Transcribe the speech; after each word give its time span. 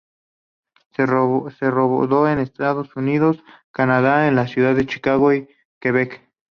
Se 0.95 1.05
rodó 1.05 2.27
entre 2.27 2.41
Estados 2.41 2.95
Unidos 2.95 3.37
y 3.37 3.43
Canadá, 3.71 4.27
en 4.27 4.35
las 4.35 4.49
ciudades 4.49 4.77
de 4.77 4.87
Chicago 4.87 5.31
y 5.31 5.47
Quebec. 5.79 6.27